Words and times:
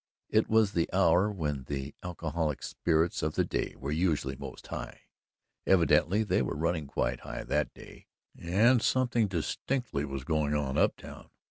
It 0.29 0.49
was 0.49 0.71
the 0.71 0.89
hour 0.91 1.31
when 1.31 1.65
the 1.65 1.93
alcoholic 2.01 2.63
spirits 2.63 3.21
of 3.21 3.35
the 3.35 3.45
day 3.45 3.75
were 3.77 3.91
usually 3.91 4.35
most 4.35 4.65
high. 4.65 5.01
Evidently 5.67 6.23
they 6.23 6.41
were 6.41 6.55
running 6.57 6.87
quite 6.87 7.19
high 7.19 7.43
that 7.43 7.71
day 7.75 8.07
and 8.35 8.81
something 8.81 9.27
distinctly 9.27 10.03
was 10.03 10.23
going 10.23 10.55
on 10.55 10.75
"up 10.75 10.95
town." 10.97 11.29